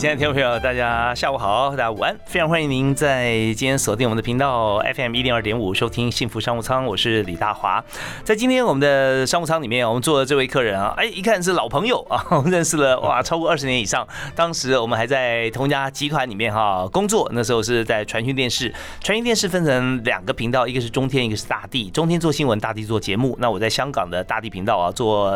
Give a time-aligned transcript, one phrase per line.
[0.00, 7.84] 亲爱的听众朋友，大家下午好，大家午安，非常欢迎您在今天锁定我们的频道 FM 一零二点五，收听幸福商务舱，我是李大华。
[8.24, 14.08] 在今天我们的商务舱里面，我们坐的这位客人啊，哎，一看是老朋友啊，认识了哇，超过二十年以上。
[14.34, 18.72] 当时我们还在同一家集团里面哈工作，那时候是在传讯电视。
[19.02, 21.90] 传讯电视分成两个频道，一个是中天，一个是大地。
[21.90, 23.36] 中天做新闻，大地做节目。
[23.38, 25.30] 那我在香港的大地频道啊，做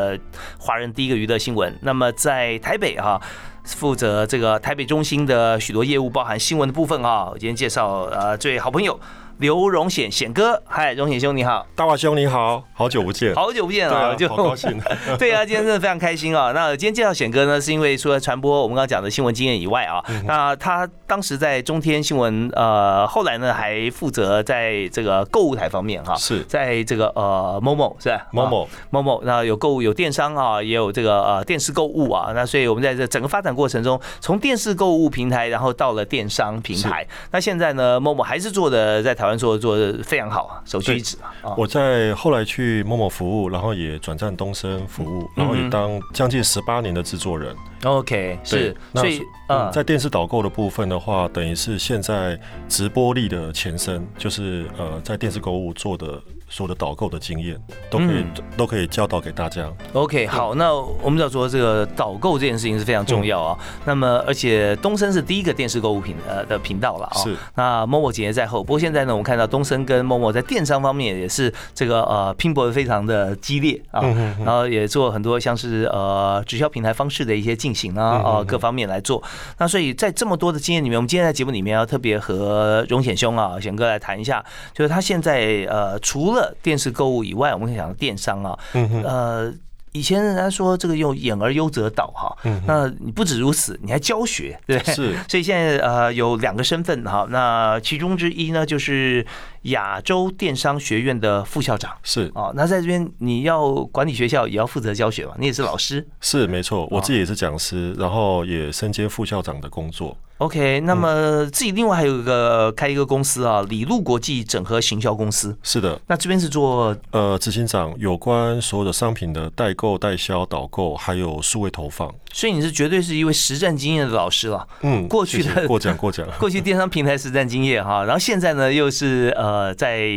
[0.58, 1.78] 华人第一个娱乐新闻。
[1.83, 3.20] 那么在台北啊。
[3.64, 7.30] 负责这个台北中心的许多业务，包含新闻的部分啊。
[7.32, 8.98] 我今天介绍呃，这位好朋友。
[9.38, 14.80] 刘荣显显哥，嗨，荣显兄你好，大华兄你好，好久不见，好久不见啊，就好高兴，
[15.18, 16.52] 对啊，今天真的非常开心啊。
[16.52, 28.27] 那今天介绍显哥呢，是因为除了传播我们刚刚讲的新闻经验以外啊，那他当时在中天新闻，呃，后来呢还负责在这个购物台方面哈，是在这个呃某某是吧？
[28.30, 39.94] 某某某某，那有购物有电商啊，也有这个呃电视购物啊，那所以我们在这整个发展过程中，从电视购物平台，然后到了电商平台，那现在呢，某某还是做的在台湾做做的。
[40.05, 41.55] 非常好啊，首屈一指啊！
[41.56, 47.56] 我在后来去某某服务，然后也转战东升服务，然后也当将近十八年的制作人。
[47.84, 56.22] OK，是，所以嗯，在电视导购的部分的话，等于是现在直播力的前身，就是呃，在电视购物做的。
[56.48, 57.59] 所有的导购的经验
[57.91, 58.25] 都可以
[58.56, 59.69] 都可以教导给大家。
[59.92, 63.59] OK，好，那我们要说这个导购这件事情是非常重要啊。
[63.84, 67.16] 那么，而且东森是第一个电视购物频呃的频道了啊。
[67.19, 67.34] 是。
[67.54, 74.03] 那某某紧接在后，不过现在呢，我们看到东森跟某某在电商方面也是这个呃拼搏的非常的激烈啊。
[74.44, 79.22] 然后也做很多像是呃直销平台方式的一些进行啊啊各方面来做。
[79.59, 88.59] 那所以在这么多的经验里面，我们今天在节目里面要特别和荣显兄啊显哥来谈一下，就是他现在呃除了电视购物以外，我们可以讲电商啊，
[89.05, 89.53] 呃，
[89.93, 92.37] 以前人家说这个用演而优则导哈，
[92.67, 99.25] 那你不止如此，你还教学，对，是，所以现在呃有两个身份哈，那其中之一呢就是
[99.64, 110.16] 亚洲电商学院的副校长，是哦，那在这边你要管理学校，也要负责教学嘛，你也是老师，是没错，我自己也是讲师，然后也身兼副校长的工作。
[110.38, 115.56] OK，那么自己另外还有一个开一个公司啊，李路国际整合行销公司。
[115.62, 122.12] 是的，那这边是做呃执行长，有关所有的商品的代购、代销、导购，还有数位投放。
[122.32, 124.66] 所以你是绝对是一位实战经验的老师了。
[124.80, 130.09] 嗯，过去的过奖过奖， 过去电商平台实战经验哈，然后现在呢又是呃在。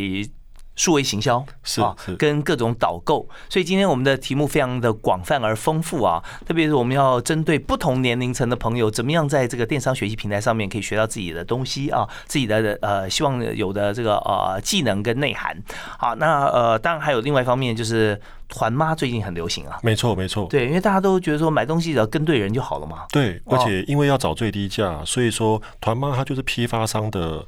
[0.79, 6.23] 数位行销是啊，跟各种导购，所以今天我们的题目非常的广泛而丰富啊。
[6.45, 15.57] 特别是我们要针对不同年龄层的朋友，怎么样在这个电商学习平台上面可以学到自己的东西啊，自己的呃希望有的这个呃技能跟内涵。
[15.97, 23.07] 好，那呃当然还有另外一方面就是团妈最近很流行啊，没错没错，对，因为大家都觉得说买东西只要跟对人就好了嘛。
[23.11, 27.43] 对，而且因为要找最低价，所以说团妈它就是批发商的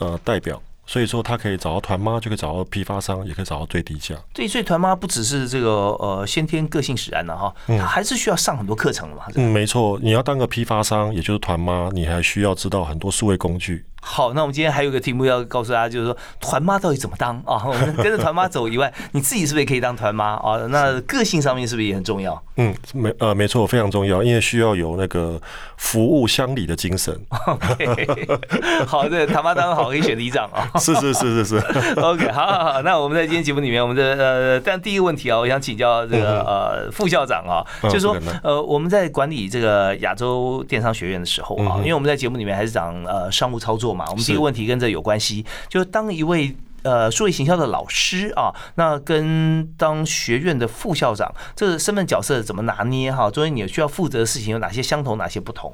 [0.00, 0.60] 呃代表。
[0.86, 4.14] 所以说，他可以找到团妈，就可以找到批发商，也可以找到最低价。
[4.32, 9.24] 对，所以团妈不只是这个呃先天个性使然的哈，他还是需要上很多课程的嘛。
[9.34, 13.84] 嗯，没错，你要当个批发商，也就是团妈，你还需要知道很多数位工具。
[14.06, 17.64] 好，那我们今天还有个题目要告诉大家，就是说团妈到底怎么当啊？
[17.64, 20.58] 我们跟着团妈走以外，你自己是不是也可以当团妈啊？
[20.68, 22.40] 那个性上面是不是也很重要？
[22.56, 25.40] 嗯，没呃，没错，非常重要，因为需要有那个
[25.78, 27.18] 服务乡里的精神。
[28.86, 30.70] 好的，团妈当然好，可以选里长啊。
[30.78, 31.66] 是是是是是。
[31.98, 43.93] OK，好好好，那我们在今天节目里面，我们的呃，但第一个问题啊，我想请教这个呃副校长啊，就是说呃，我们在管理这个亚洲电商学院的时候啊，因为我们在节目里面还是讲呃商务操作。
[43.94, 53.30] 嘛，我们第一个问题跟这有关系，就是当一位呃数位行销的老师啊，那跟当学院的副校长，这个身份角色怎么拿捏哈？
[53.30, 55.72] 中间你需要负责的事情有哪些相同，哪些不同？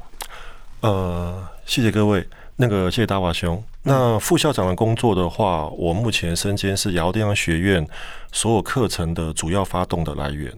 [0.80, 2.26] 呃，谢谢各位，
[2.56, 3.62] 那个谢谢大华兄。
[3.82, 7.86] 那副校长的工作的话，我目前身兼是瑶电商学院
[8.30, 10.52] 所有课程的主要发动的来源。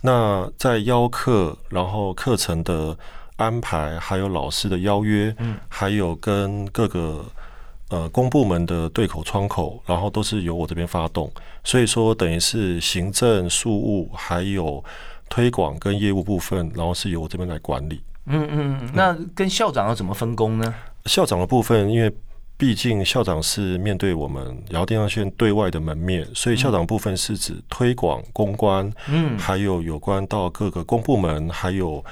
[0.00, 2.96] 那在邀课，然后课程的。
[3.38, 7.24] 安排还有老师的邀约，嗯，还有跟各个
[7.88, 11.32] 呃公部门的对口窗口，然后都是由我这边发动，
[11.64, 14.84] 所以说等于是行政、事务还有
[15.28, 18.02] 推广跟业务部分，然后是由我这边来管理。
[18.26, 20.74] 嗯嗯，那跟校长要怎么分工呢？
[21.06, 22.12] 校长的部分，因为
[22.58, 32.04] 毕竟校长是面对我们瑶电商线对外的门面，所以校长部分是指推广、公关，嗯，还有有关到各个公部门，还有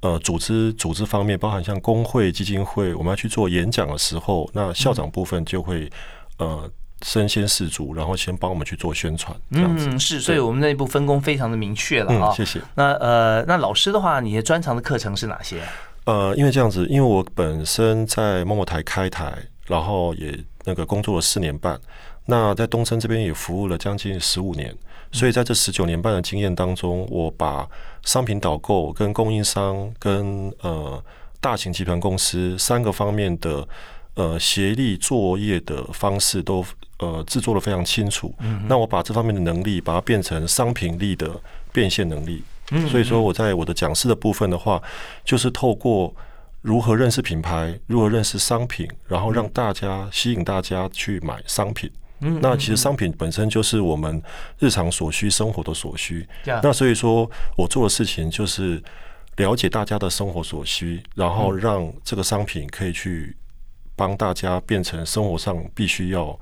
[0.00, 5.90] 呃组织组织方面，包含像工会、基金会，我们要去做演讲的时候，那校长部分就会
[6.38, 6.70] 呃
[7.02, 12.32] 身先士卒，然后先帮我们去做宣传，这样子是，所以我们内部分工非常的明确了啊。
[12.32, 12.60] 谢谢。
[12.74, 15.62] 那呃，那老师的话，你的专长的课程是哪些？
[16.04, 19.32] 呃，因为这样子，因为我本身在某某台开台，
[19.66, 21.78] 然后也那个工作了四年半，
[22.26, 24.74] 那在东升这边也服务了将近十五年，
[25.10, 27.68] 所以在这十九年半的经验当中，我把
[28.04, 31.02] 商品导购、跟供应商、跟呃
[31.40, 33.66] 大型集团公司三个方面的
[34.14, 36.64] 呃协力作业的方式都
[36.98, 38.34] 呃制作的非常清楚。
[38.68, 41.30] 那我把这方面的能力，把它变成商品力的
[41.72, 42.42] 变现能力。
[42.90, 44.82] 所以说，我在我的讲师的部分的话，
[45.24, 46.14] 就是透过
[46.60, 51.90] 如何认识品牌，如何认识商品，然后让大家吸引大家去买商品。
[52.20, 54.22] 嗯，那其实商品本身就是我们
[54.58, 56.26] 日常所需、生活的所需。
[56.62, 58.82] 那所以说我做的事情就是
[59.36, 63.36] 了解大家的生活所需，然后让这个商品可以去
[63.96, 66.38] 帮大家变成生活上必须要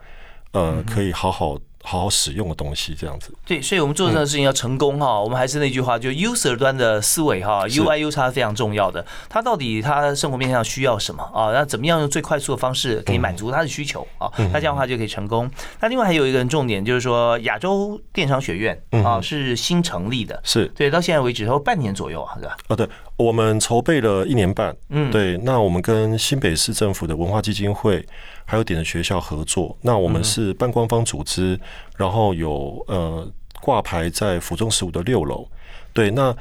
[0.53, 1.59] 呃可以好好。
[1.89, 3.33] 好好使用的东西，这样子。
[3.47, 9.07] 对，所以我们做这个事情要成功哈，我们还是那句话，就 user 端的思维哈，U I U 叉是非常重要的。
[9.29, 11.53] 他到底他生活面向需要什么啊？
[11.53, 14.29] 那怎么样用最快速的方式可以满足他的需求啊？
[14.53, 15.49] 那这样的话就可以成功。
[15.81, 22.57] 那另外还有一个重点就是说，亚洲电商学院啊是新成立的，是对，到现在为止都半年左右啊，是吧？
[22.67, 25.39] 哦，对，我们筹备了一年半，嗯，对。
[25.45, 28.05] 那我们跟新北市政府的文化基金会。
[28.47, 31.61] 还有点的学校合作，那我们是半官方组织，
[31.97, 35.47] 然后有呃挂牌在府中十五的六楼。
[35.93, 36.35] 对，那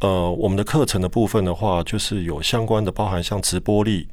[0.00, 4.08] 呃我们的课程的部分的话，就是有相关的，包含像直播力，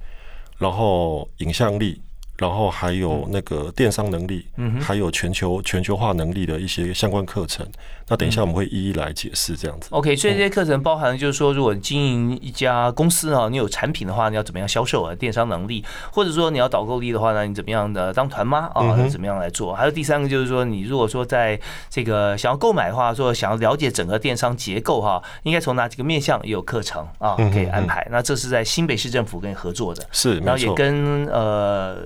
[0.57, 2.01] 然后影像力。
[2.37, 4.47] 然后还有那个电商能力，
[4.79, 7.69] 还有全球全球化能力的一些相关课程。
[8.09, 9.87] 那等一下我们会一一来解释这样子。
[9.91, 15.13] OK，所以这些课程包含就是说，如果你经营一家公司啊，你有产品的话，你要怎么样销售啊？
[15.13, 18.97] 电商能力，或者说你要导购力的话呢，你怎么样的当团妈啊？
[19.09, 19.73] 怎么样来做？
[19.75, 21.59] 还有第三个就是说，你如果说在
[21.89, 28.07] 这个想要购买的话，说想要了解整个电商结构哈，应该从哪几个面向也有课程啊可以安排。
[28.09, 31.97] 那这是在新北市政府跟你合作的，是，然后也跟呃。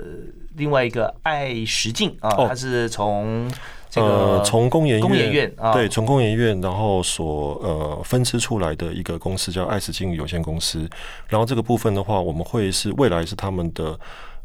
[0.56, 3.50] 另外一个爱实境啊，它是从
[3.94, 10.90] 这个从工研工研院啊，对，从工研院然后所呃分支出来的一个公司叫爱实境有限公司，
[11.28, 14.00] 然后这个部分的话，我们会是未来是他们的。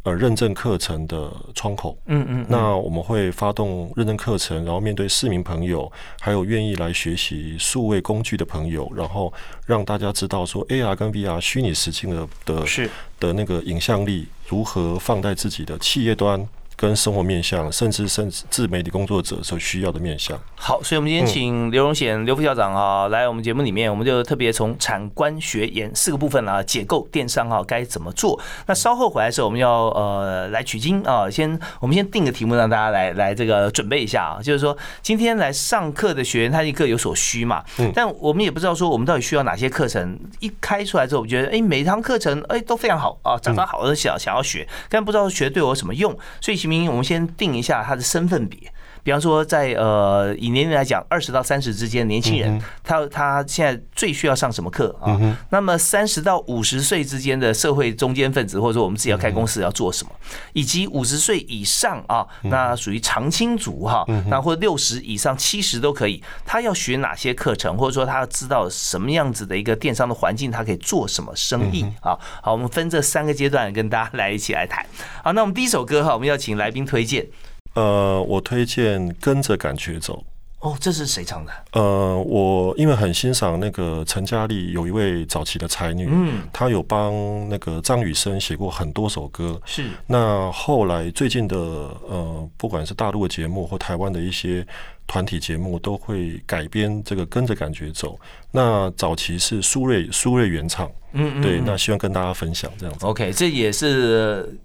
[0.05, 5.91] 呃，认证课程的窗口，嗯嗯，那我们会发动认证课程，然后面对市民朋友，
[6.21, 9.31] 还有愿意来学习数位工具的朋友，然后
[9.67, 16.49] 让大家知道说 AR 跟 VR 虚拟实境的的是的那个影像力如何放在自己的企业端。
[16.79, 20.39] 跟生活面向，甚至甚至自媒体工作者所需要的面向。
[20.55, 28.41] 好，所以我们今天请刘荣显刘副校长啊来我们节目里面，我们就特别从产官学研四个部分啊解构电商啊该怎么做。
[28.67, 40.17] 那稍后回来的时候，我们要呃来取经啊，先我们先定个题目让大家来来这个准备一下啊，就是说今天来上课的学员他一各有所需嘛，嗯，但我们也不知道说我们到底需要哪些课程。
[40.39, 46.68] 一开出来之后，我觉得哎每一堂课程哎都非常好啊，长得好的想想要学，但不知道学对我有什么用，所以。
[46.69, 48.69] 明，我们先定一下他的身份比。
[49.03, 55.19] 比方说，在呃以年龄来讲，二十到三十之间年轻人，他他现在最需要上什么课啊？
[55.51, 60.13] 那么三十到五十岁之间的社会中间分子，或者说我们自己要开公司要做什么？
[60.53, 67.77] 以及五十岁以上啊，那属于常青族哈，那或者六十以上、七十都可以，他要学哪些课程？
[67.77, 72.19] 或者说他要知道什么样子的一个电商的环境，他可以做什么生意啊？
[72.43, 74.85] 好，我们分这三个阶段跟大家来一起来谈。
[75.23, 77.27] 好，那我们第一首歌哈，我们要请来宾推荐。
[77.75, 80.25] 呃，我推荐跟着感觉走。
[80.61, 81.53] 哦，这是谁唱的？
[81.75, 89.61] 呃，我因为很欣赏那个陈嘉丽，有一位早期的才女，嗯，她有帮那个张雨生写过很多首歌。
[89.65, 89.85] 是。
[90.05, 94.67] 那后来最近的呃，不管是大陆的节目或台湾的一些
[95.07, 98.19] 团体节目，都会改编这个跟着感觉走。
[98.51, 101.61] 那早期是苏芮苏芮原唱，嗯嗯，对。
[101.65, 103.07] 那希望跟大家分享这样子。
[103.07, 104.59] OK，这也是。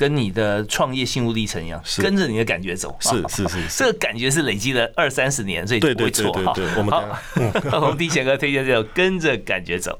[0.00, 6.54] 跟你的创业心路历程一样，跟着你的感觉走，是 是是，这个感觉是累积了二三十年，所以不会错哈。
[6.78, 6.88] 我们
[7.70, 9.90] 好，我们第一前哥推荐这首《跟着感觉走》。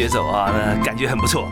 [0.00, 1.46] 觉走啊，那感觉很不错。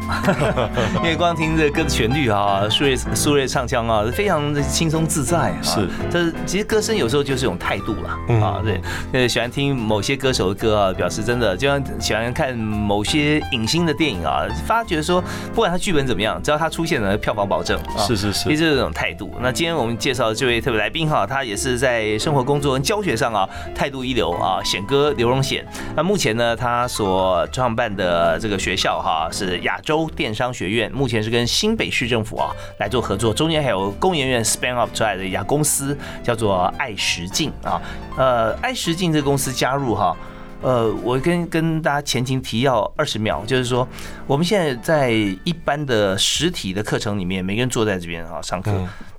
[0.96, 5.52] 因为光听这歌的旋律啊，苏芮苏芮唱腔啊，非常的轻松自在。
[5.62, 8.18] 是，这其实歌声有时候就是一种态度啦。
[8.42, 8.80] 啊，对，
[9.12, 17.78] 呃，喜欢听某些歌手的歌啊，表示真的就像喜欢看某些影星的电影啊，发觉说不管他剧本怎么样，只要他出现了，票房保证。
[17.78, 19.30] 啊是是是，其实这种态度。
[19.42, 25.66] 那今天我们介绍的这位特别来宾哈，他也是在生活、工作跟教学上啊，态度一流啊，显哥刘荣显。
[25.94, 37.80] 那目前呢，他所创办的这个学校哈是亚洲电商学院，目前是跟新北市政府啊来做合作，中间还有工研院 span up 出来的一家公司叫做爱实境啊，
[38.16, 40.16] 呃，爱实境这个公司加入哈。
[40.60, 43.86] 呃，我跟跟大家前情提要二十秒，就是说，
[44.26, 45.10] 我们现在在
[45.44, 48.72] 一般的实体的课程里面，每个人坐在这边啊上课。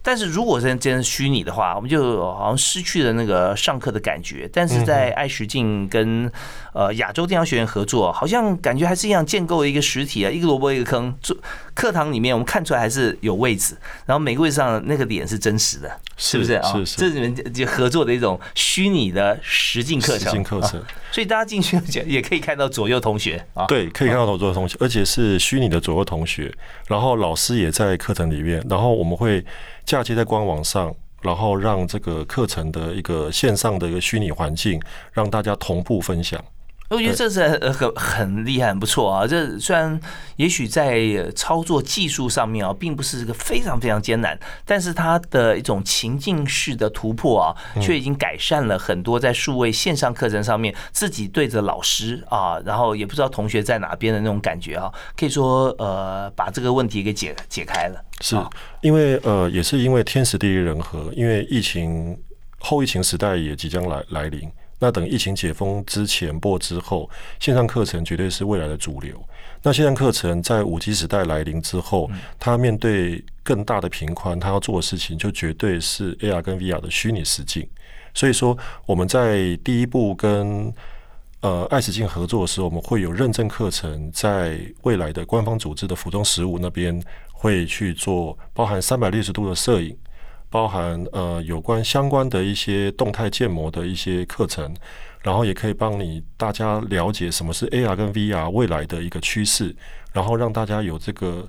[0.10, 4.50] 但是如果真真是虚拟的话，我们就好像失去了那个上课的感觉。
[4.52, 6.28] 但是在爱实境跟
[6.74, 11.14] 呃亚洲电商学院合作，好像感觉还是一样建构了一个实体啊，一个萝卜一个坑。
[11.22, 11.38] 做
[11.76, 16.74] 课堂里面，我们看出来还是有位置，然后每个位置上那个脸是真实的，是不是啊？
[16.74, 20.28] 是是，这是你们就合作的一种虚拟的实境课程。
[20.28, 23.68] 实境课程，所以大家进去也可以看到左右同学啊。
[23.68, 26.52] 对，可以看到左右同学，而且是虚拟的左右同学。
[26.88, 29.46] 然后老师也在课程里面，然后我们会。
[29.90, 30.94] 嫁接在官网上，
[31.24, 34.80] 然后让这个课程的一个线上的一个虚拟环境，
[35.12, 36.40] 让大家同步分享。
[36.90, 37.42] 我觉得这是
[37.72, 39.28] 很很厉害、很不错啊！
[39.28, 40.00] 这虽然
[40.38, 58.04] 也许在操作技术上面啊，并不是一个非常非常艰难，但是它的一种情境式的突破啊，却已经改善了很多在数位线上课程上面自己对着老师啊，然后也不知道同学在哪边的那种感觉啊，可以说呃，把这个问题给解解开了。
[58.22, 58.36] 是
[58.82, 62.18] 因为呃，也是因为天时地利人和，因为疫情
[62.58, 64.50] 后疫情时代也即将来来临。
[64.80, 67.10] 那等疫情解封之前、播之后，
[67.40, 69.22] 线上课程绝对是未来的主流。
[69.62, 72.10] 那线上课程在五 G 时代来临之后，
[72.40, 77.68] 它面对更大的频宽，它要做的事情就绝对是 AR 跟 VR 的虚拟实境。
[78.14, 80.74] 所以说，我们在第一步跟
[81.42, 87.02] 呃爱实境合作的时候，我们会有认证课程，在未来的官方组织的服装实物那边
[87.34, 89.96] 会去做，包含三百六十度的摄影。
[90.50, 94.74] 包含呃有关相关的一些动态建模的一些课程，
[95.22, 99.76] 然后也可以帮你大家了解什么是 AR 跟 VR 未来的一个趋势，
[100.12, 101.48] 然后让大家有这个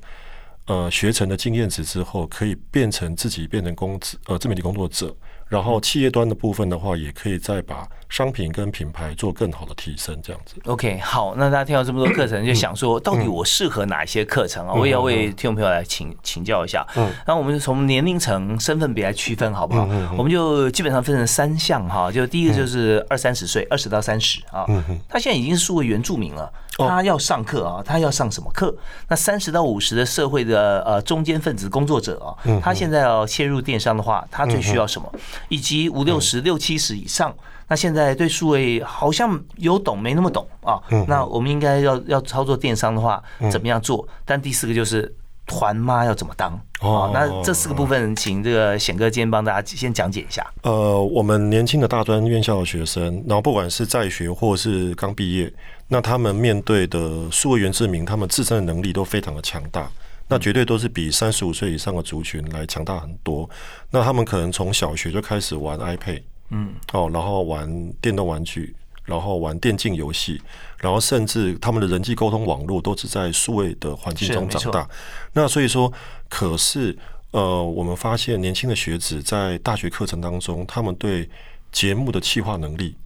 [0.67, 5.15] 呃学成的经验值之后，可以变成自己变成工资呃自媒体工作者。
[5.49, 10.57] 然后企业端的部分的话，也可以再把商品跟品牌做更好的提升，这样子。
[10.67, 14.75] OK，好，那大家听到这么多课程， 就想说，到底我适合哪一些课程啊？
[14.75, 16.85] 我也要为听众朋友来请请教一下。
[16.97, 19.87] 嗯，那我们从年龄层、身份别来区分，好不好？
[19.89, 24.65] 嗯我们就基本上分成三项哈，就第一个就是二三十岁，二十到三十啊。
[24.69, 28.75] 嗯他现在已经是数位原住民了，他要上课啊，他要上什么课？
[29.09, 35.13] 那三十到五十的社会的呃中间分子工作者啊，他现在要切入电商的话，他最需要什么？
[35.49, 37.33] 以及五六十、六七十以上，
[37.71, 40.83] 那现在对数位好像有懂没那么懂啊？
[41.07, 44.07] 那我们应该要要操作电商的话，怎么样做？
[44.25, 45.15] 但第四个就是
[45.47, 46.61] 团妈要怎么当？
[46.81, 50.45] 哦，那这四个部分，请这个显哥今天帮大家先讲解一下。
[50.63, 55.53] 呃，我们年轻的大专院校的学生，然后不管是在学或是刚毕业，
[55.87, 59.89] 那他们面对的数位原住民，他们自身的能力都非常的强大。
[60.27, 63.49] 那绝对都是比三十五岁以上的族群来强大很多。
[63.91, 70.41] 那他们可能从小学就开始玩 iPad，嗯，哦，然后玩电动玩具，然后玩电竞游戏，
[70.79, 74.89] 然后甚至他们的人际沟通网络都是在数位的环境中长大。
[75.33, 75.93] 那所以说，
[76.29, 76.97] 可是
[77.31, 81.29] 呃，我们发现年轻的学子在大学课程当中，他们对
[81.73, 82.97] 节目的企划能力，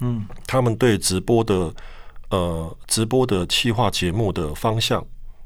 [0.00, 1.72] 嗯，他们对直播的
[2.30, 5.04] 呃直播的企划节目的方向。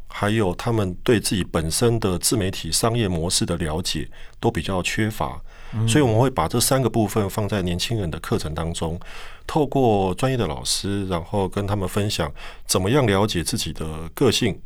[0.08, 4.08] 还有他们对自己本身的自媒体商业模式的了解
[4.40, 5.38] 都比较缺乏，
[5.86, 8.98] 所以我们会把这三个部分放在年轻人的课程当中，
[9.46, 12.32] 透过专业的老师，然后跟他们分享
[12.66, 14.58] 怎么样了解自己的个性，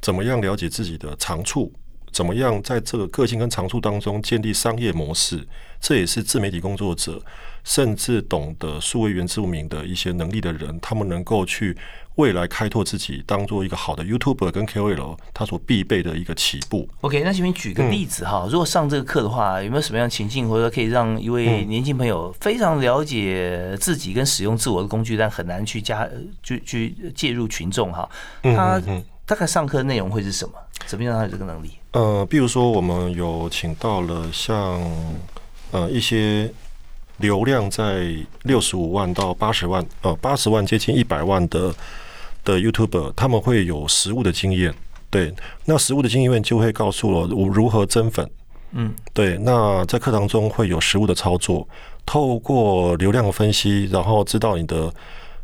[0.00, 1.72] 怎么样了解自己的长处，
[2.12, 5.46] 怎么样在这个个性跟长处当中建立商业模式。
[5.80, 7.22] 这也是自媒体工作者，
[7.64, 11.76] 甚至懂得数位原住民的一些能力的人，他们能够去。
[12.16, 16.86] 未来开拓自己，当做一个好的 YouTuber 跟 KOL，他所必备的一个起步。
[17.00, 26.06] OK，那请你举个例子哈，如果上这个课的话，有没有什么样情境，或者可以让一位年轻朋友非常了解自己跟使用自我的工具，但很难去加
[26.42, 28.06] 去去介入群众哈？
[28.42, 28.80] 他
[29.24, 30.54] 大概上课内容会是什么？
[30.86, 31.70] 怎么样他有这个能力？
[31.92, 34.80] 呃，比如说我们有请到了像
[35.70, 36.52] 呃一些。
[37.20, 41.74] 流量在六十五万到八十万，呃，八十万接近一百万的
[42.44, 44.74] 的 YouTuber，他们会有实物的经验。
[45.10, 45.34] 对，
[45.64, 48.28] 那实物的经验就会告诉我我如何增粉。
[48.72, 49.36] 嗯，对。
[49.38, 51.68] 那在课堂中会有实物的操作，
[52.06, 54.92] 透过流量分析，然后知道你的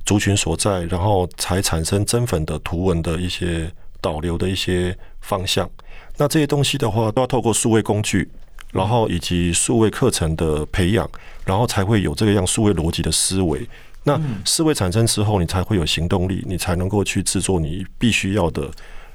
[0.05, 3.69] 族群所在，然后才产生增粉的图文的一些
[4.01, 5.69] 导流的一些方向。
[6.17, 8.31] 那这些东西的话，都要透过数位工具，
[8.71, 11.11] 然后以及数位课程的培养，
[11.47, 13.67] 然后才会有这个样数位逻辑的思维。
[14.03, 18.71] 那思维产生之后，你才会有行动力，你才能够去制作你必须要的。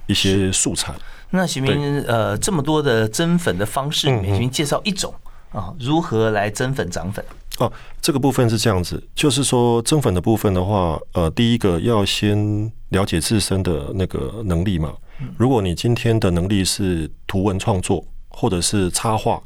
[0.07, 0.93] 一些素材。
[1.29, 5.13] 那徐明，呃，这么多的增粉的方式里面，徐明介绍一种
[5.53, 7.23] 啊，如何来增粉涨粉？
[7.59, 7.71] 哦，
[8.01, 14.93] 这个部分是这样子，就是说增粉的部分的话，呃，第一个要先了解自身的那个能力嘛。
[15.38, 19.41] 如果你今天的能力是图文创作或者是插画，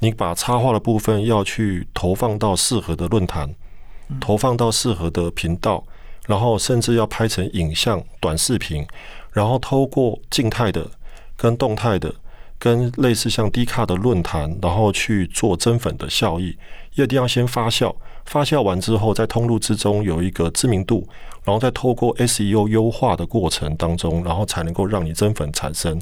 [0.00, 3.54] 你把插画的部分要去投放到适合的论坛，
[4.20, 5.84] 投放到适合的频道，
[6.26, 8.84] 然后甚至要拍成影像、短视频。
[9.32, 10.84] 然后透过静态的、
[11.36, 12.12] 跟动态的、
[12.58, 16.56] 跟类似像低卡的论坛，然后去做增粉的效益，
[16.96, 21.06] 一定要先发酵，发酵完之后，在通路之中有一个知名度，
[21.44, 26.00] 然后再透过 SEO 优化的过程当中，然后才能够让你增粉产生。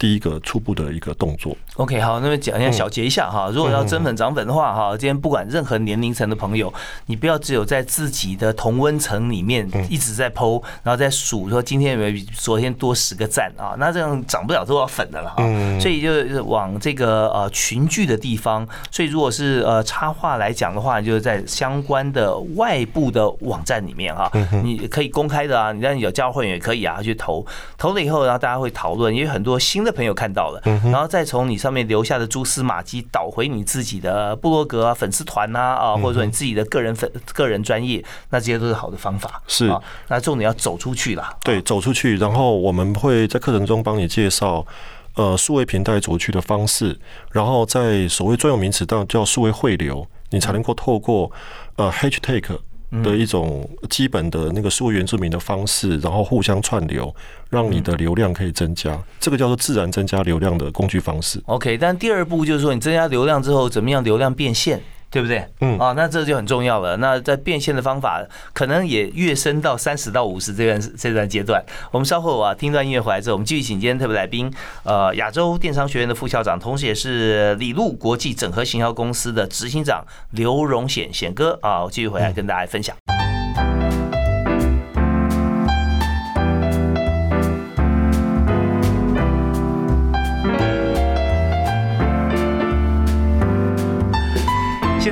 [0.00, 1.54] 第一个初步的一个动作。
[1.76, 3.50] OK，好，那么讲一下小结一下哈。
[3.52, 6.72] 如果要增粉涨粉的话哈，今天不管任何年龄层的朋友，
[7.04, 13.76] 你不要只有在自己的同温层里面一直在剖，然后再数说今天有没有比昨天多十个赞啊？
[13.78, 15.44] 那这样涨不了多少粉的了哈。
[15.78, 18.66] 所以就往这个呃群聚的地方。
[18.90, 24.32] 所以如果是呃插画来讲的话，就是在相关的外部的网站里面哈，
[24.64, 27.44] 你可以公开的啊，你让有加入会员也可以啊去投，
[27.76, 29.89] 投了以后然后大家会讨论，因为很多新的。
[29.92, 39.42] 朋友看到了，然后再从你上面留下的蛛丝马迹导回你自己的部落格啊、粉丝团呐啊，或者说你自己的个人粉、个人专业，那这些都是好的方法。
[39.46, 41.34] 是啊，那重点要走出去啦。
[41.42, 44.66] 对，走出去，然后我们会在课程中帮你介绍，
[45.14, 46.98] 呃，数位平台走出去的方式，
[47.32, 51.30] 然后在所谓专有名词当叫数位汇流，你才能够透过
[51.76, 52.58] 呃 hashtag。
[53.02, 57.14] 的一种基本的那个数位原住民的方式，然后互相串流，
[57.48, 61.40] 让你的流量可以增加，这个叫做自然增加流量的工具方式。
[61.46, 65.44] OK，但第二步就是说，你增加流量之后，怎么样流量变现，对不对？
[65.60, 66.96] 嗯，啊，那这就很重要了。
[66.98, 71.62] 那在变现的方法，可能也跃升到三十到五十这段这段阶段。
[71.90, 74.48] 我们稍后啊，听段音乐回来之后，我们继续请今天特别来宾，
[74.84, 82.94] 呃，亚洲电商学院的副校长，同时也是李路国际整合行销公司的执行长刘荣显显哥啊，我继续回来跟大家分享。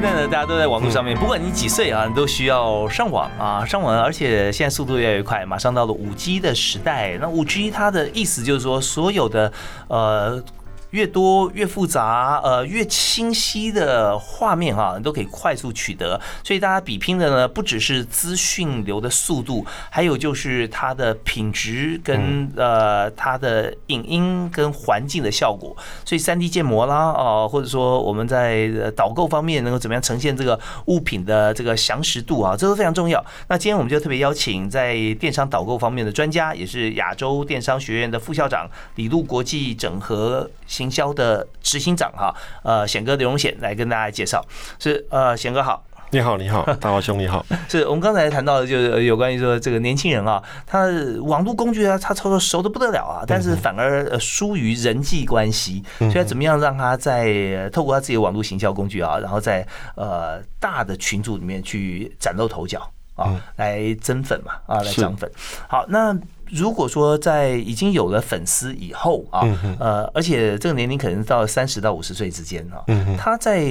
[0.01, 7.19] 现在呢，大家都在网络上面，不管你几岁啊，你都需要上网啊，上网，而且现在速度越来越快，马上到了五 G 的时代。
[7.21, 9.53] 那五 G 它的意思就是说，所有的
[9.89, 10.41] 呃。
[10.91, 16.19] 越多越复杂，呃，越清晰的画面哈，你都可以快速取得。
[16.43, 25.77] 所以大家比拼的呢，不只是资讯流的速度，还有就是它的品质跟呃它的影音跟环境的效果。
[26.05, 33.23] 所以三 D 建模啦，哦，或者说我们在导购方面能够怎么样呈现这个物品的这个详实度啊，这都非常重要。
[33.49, 40.49] 那今天我们就特别邀请在电商导购方面的专家，也是亚洲电商学院的副校长李路国际整合。
[40.79, 44.45] 行销的执行长哈，呃，显哥刘荣显来跟大家介绍，
[44.79, 50.87] 是呃，显哥好，你好，你好， 大华兄你好，是我们刚才谈到的，就是有关于说这个年轻人啊，他
[51.23, 65.29] 网络工具啊，他操作熟的不得了啊，但是反而疏于人际关系，所以怎么样让他在透过他自己的网络行销工具啊，然后在呃大的群组里面去崭露头角啊，来增粉嘛，啊，来涨粉，
[65.67, 66.17] 好，那。
[66.51, 69.41] 如果说在已经有了粉丝以后啊，
[69.79, 72.85] 呃，而且这个年龄可能到三十到五十岁之间啊，
[73.19, 73.65] 他在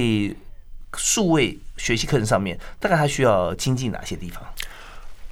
[0.96, 4.44] 数位学习课程上面，大概他需要精进哪些地方？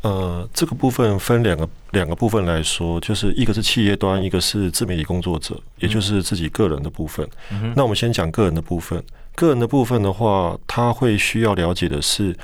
[0.01, 7.27] 呃，这个部分分两个两个部分来说，就是一个是企业端，一个是自媒体工作者，也就是自己个人的部分。
[7.75, 9.03] 那我们先讲个人的部分，
[9.33, 12.37] 个人的部分的话，他会需要了解的是，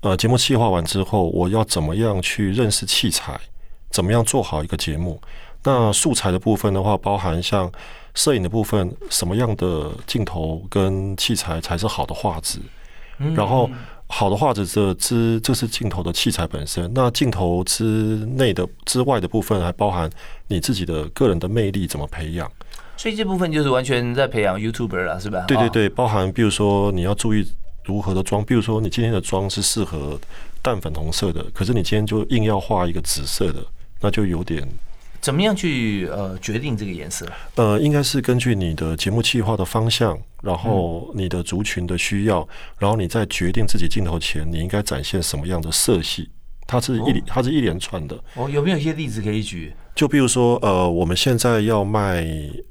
[0.00, 3.40] 呃，节目企划完之后，我要怎么样去认识器材？
[3.96, 5.18] 怎么样做好一个节目？
[5.64, 7.72] 那素材的部分的话，包含像
[8.14, 12.58] 摄影的部分，什么样的镜头跟器材才是好的画质？
[13.34, 13.70] 然后
[14.06, 16.92] 好的画质这之这是镜头的器材本身。
[16.94, 17.84] 那镜头之
[18.36, 20.10] 内的之外的部分，还包含
[20.48, 22.46] 你自己的个人的魅力怎么培养？
[22.98, 25.46] 所以这部分就是完全在培养 YouTuber 了，是吧？
[25.48, 27.50] 对对对，包含比如说你要注意
[27.84, 30.20] 如何的妆，比如说你今天的妆是适合
[30.60, 33.64] 淡粉红色的，可是你今天就硬要画一个紫色的。
[34.00, 34.66] 那就有点。
[35.20, 37.26] 怎么样去呃决定这个颜色？
[37.56, 42.46] 呃，应该是根据你的节目计划的方向，然后你的族群的需要，
[42.78, 46.28] 然后你在决定自己镜头前，你应该展现什么样的色系。
[46.68, 48.16] 它是一它是一连串的。
[48.34, 49.72] 哦，有没有一些例子可以举？
[49.94, 52.24] 就比如说，呃，我们现在要卖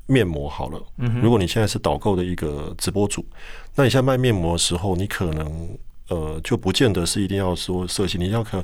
[0.05, 0.81] 面膜好了。
[0.97, 3.25] 嗯如果你现在是导购的一个直播主，
[3.73, 5.69] 那你现在卖面膜的时候，你可能
[6.09, 8.63] 呃就不见得是一定要说色系，你要可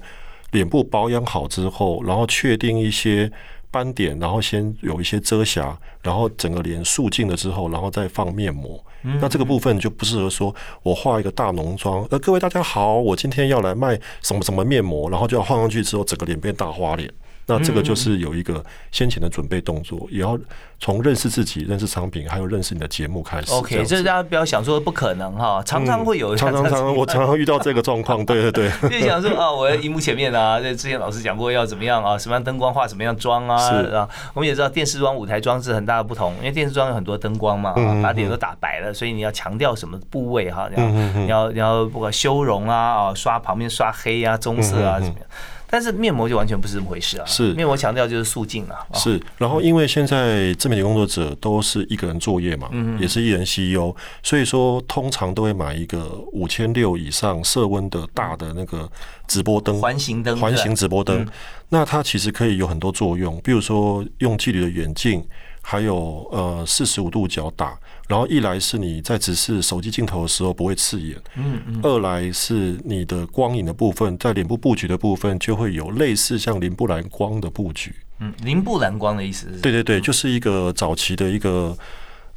[0.52, 3.32] 脸部保养好之后，然后确定一些。
[3.74, 8.78] 斑点，然后先有一些遮瑕，然后整个脸素净了之后，然后再放面膜。
[9.02, 12.06] 那这个部分就不适合说我画一个大浓妆。
[12.12, 17.10] 呃，各位大家好，我今天要来卖什么什么面膜，然后就要画上去之后，整个脸变大花脸。
[17.52, 20.40] 那这个就是有一个先前的准备动作，也要
[20.80, 23.52] 从认识自己、认识产品，还有认识你的节目开始。
[23.52, 28.26] OK，这大家不要想说不可能哈，常常会有，常常常 我常常遇到这个状况。
[28.26, 33.56] 对对对， 就想说啊，我在荧幕前面啊，这之前老师讲过要怎么样啊，什么样灯光画什么样妆啊，
[33.94, 45.28] 啊，我们也知道电视妆、舞台妆是很大的不同，因为电视妆有很多灯光嘛，把脸都打白了，所以你要强调什么部位哈，你要你要你要不管修容啊，啊，刷旁边刷黑啊、棕色啊怎么样。
[45.72, 47.26] 但是面膜就完全不是这么回事啊！
[47.26, 48.86] 是面膜强调就是素净啊。
[48.94, 58.88] 是，然后因为现在自媒体工作者都是一个人作业嘛，嗯也是一人 CEO，所以说通常都会买一个五千六以上色温的大的那个
[59.28, 61.26] 直播灯，环形灯，环形直播灯。
[61.70, 65.24] 那它其实可以有很多作用，比如说用距离的远近，
[65.62, 67.78] 还有呃四十五度角打。
[68.08, 71.80] 然后一来是你在直视手机镜头的时候不会刺眼，嗯嗯。
[71.82, 77.96] 二来是你的光影的部分，在脸部布局的部分就会有类似像林布兰光的布局。
[78.20, 79.62] 嗯，林布兰光的意思是？
[79.62, 81.78] 对对对，就是一个早期的一个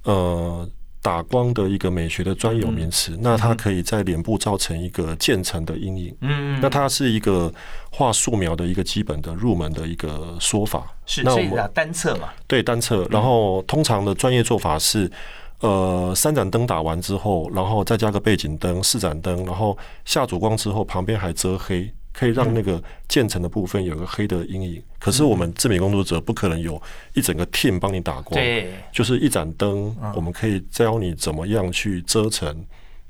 [0.05, 0.69] 呃。
[1.05, 6.17] 打光的一个美学的专有名词，那它可以在脸部造成一个渐层的阴影。
[6.23, 7.53] 嗯，那它是一个
[7.91, 10.87] 画素描的一个基本的入门的一个说法。
[11.05, 12.31] 是，所以单侧嘛？
[12.47, 13.07] 对，单侧。
[13.11, 15.11] 然后通常的专业做法是，
[15.61, 21.93] 呃，三盏灯打完之后，然后再加个背景灯，四盏灯，然后下主光之后，旁边还遮黑。
[22.15, 26.81] 可以让那个建成的部分有个黑的阴影，可是我们自美工作者不可能有
[27.13, 32.65] 一整个 team 帮你打光，对，就是一盏灯，我们可以教你怎么样去遮成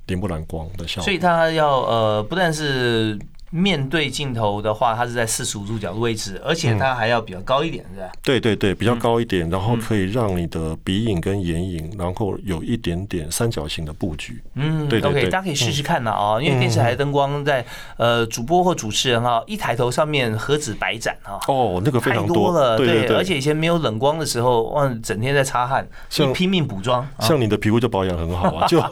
[0.07, 1.05] 林布兰光的效果。
[1.05, 3.17] 所以它要呃，不但是。
[3.57, 8.11] 面对镜头的话，它是在四十五度角的位置，而且它还要比较高一点，是吧？
[8.21, 14.43] 对对对，比较高一点，然后可以让你的鼻影跟眼影，然后有一点点三角形的布局。
[14.55, 17.65] 嗯，对，OK，大家可以试试看呢啊，因为电视台灯光在
[17.97, 28.83] 呃主播或主持人哈一抬头上面何止白盏哈哦，那个非常多了，对，而且以前没有冷光的时候，哇，整天在擦汗，像拼命补妆，像你的皮肤就保养很好啊， 就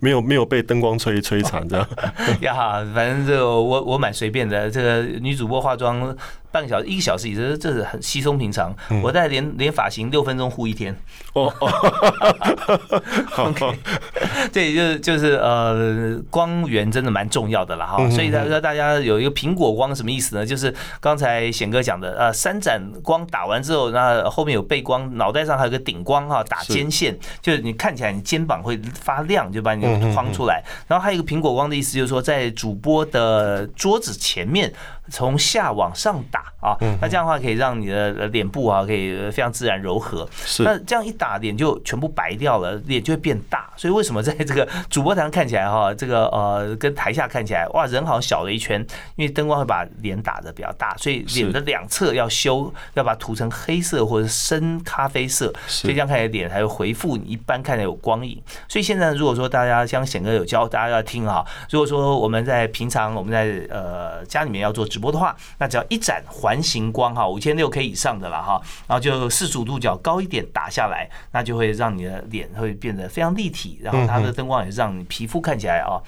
[0.00, 1.88] 没有没有被灯光摧摧残这样。
[2.42, 5.02] 呀，反正就我我我随便的这个。
[5.20, 6.16] 女主播化妆。
[6.52, 8.74] 半个小时、一个小时，也是这是很稀松平常。
[9.02, 10.96] 我在连连发型六分钟护一天。
[11.32, 11.52] 哦，
[13.38, 13.78] OK，
[14.52, 18.10] 对，就是就是呃，光源真的蛮重要的了哈。
[18.10, 20.44] 所以他说大家有一个苹果光什么意思呢？
[20.44, 30.64] 就是刚才显哥讲的，呃，三盏光打完之后，那后面有背光，脑袋上还有个顶光哈，打肩线，就是你看起来你肩膀会发亮，就把你框出来。
[30.88, 34.72] 然后还有一个苹果光的意思，就是说在主播的桌子前面，
[35.10, 36.44] 从下往上打。
[36.60, 40.28] 啊，那这样的话可以让你的脸部啊，可以非常自然柔和。
[40.44, 43.70] 是，那这样一打脸就全部白掉了，脸就会变大。
[43.78, 48.78] 所以为什么在这个主播台上看起来哈，这个呃跟台下看起来哇人好像小了一圈，
[49.16, 58.38] 因为灯光会把脸打的比较大，所以脸的两侧要修，要把它涂成黑色或者深咖啡色，所以这样看起来脸才会回复你一般看起来有光影。
[58.68, 76.02] 所以现在如果说大家像显哥有教大家要听啊，如果说我们在平常我们在呃家里面要做直播的话，那只要一盏环形光哈，五千六 K 以上的了哈，然后就四十五度角高一点打下来，那就会让你的脸会变得非常立体，然后它的灯光也是让你皮肤看起来啊，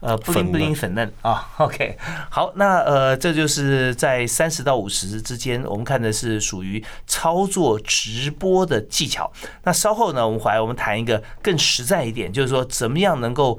[0.00, 1.48] 呃不灵不灵粉嫩啊。
[1.58, 1.96] OK，
[2.30, 9.30] 好，那呃这就是在三十到五十之间，我们看的是属于操作直播的技巧。
[9.64, 13.58] 那稍后呢，我们回来我们谈一个更实在一点，就是说怎么样能够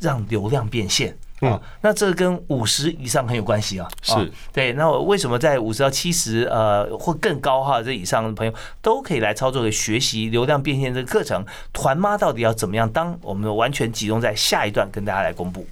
[0.00, 1.16] 让流量变现。
[1.40, 3.88] 啊，那这跟五十以上很有关系啊。
[4.02, 4.14] 是
[4.52, 11.44] 对，那我为什么在五十到七十呃或更高哈这以上的朋友都可以来操作的学习流量变现这个课程？
[11.72, 13.18] 团妈到底要怎么样当？
[13.22, 15.66] 我们完全集中在下一段跟大家来公布。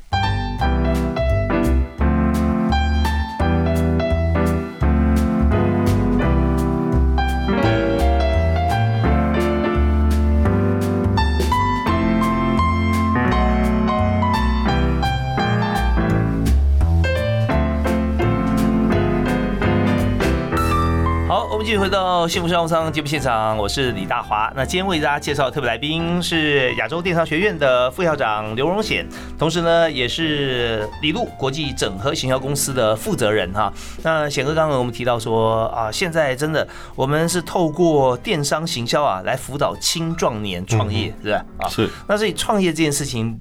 [21.78, 24.52] 回到幸福商务舱节目现场，我是李大华。
[24.54, 29.04] 那今天为大家介绍的特别来宾是亚洲电商学院的副校长刘荣显，
[29.36, 33.72] 同时呢也是李路国际整合行销公司的负责人哈。
[34.02, 41.44] 那显哥刚刚我们提到说啊，现在真的我们是透过电商行销啊来辅导青壮年创业，是吧？
[41.58, 41.90] 啊，是。
[42.06, 43.40] 那所以创业这件事情。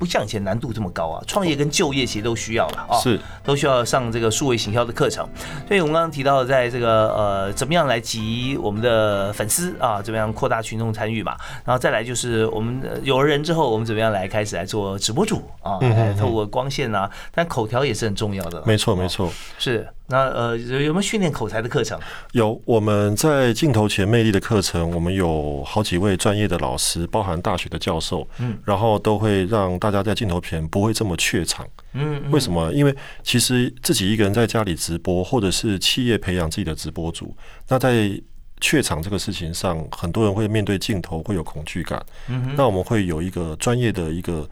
[0.00, 1.22] 不像以前难度这么高啊！
[1.26, 5.28] 创业跟就业其实都需要了啊，是都需要上这个数位行销的课程。
[5.68, 11.36] 所以我们刚刚提到，在这个呃，怎么样来集我们的粉丝啊，怎么样扩大群众参与嘛？
[11.66, 15.78] 然后再来就是我们有了人之后，我们怎么样来开始来做直播主啊？
[16.18, 18.62] 透过光线啊，但口条也是很重要的。
[18.64, 19.86] 没错，没错，是。
[20.10, 21.98] 那呃有有没有训练口才的课程？
[22.32, 32.72] 有，我们在镜头前魅力的课程，我们有好几位专业的老师，包含大学的教授，嗯，然后都会让大家在镜头前不会这么怯场，嗯，为什么？
[32.72, 37.34] 因为其实自己一个人在家里直播，或者是企业培养自己的直播组，
[37.68, 38.10] 那在
[38.60, 44.48] 怯场这个事情上，很多人会面对镜头会有恐惧感，嗯，那我们会有一个专业的一个